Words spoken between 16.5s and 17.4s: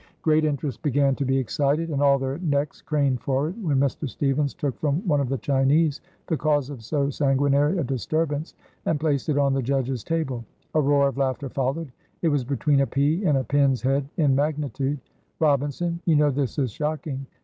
is shocking.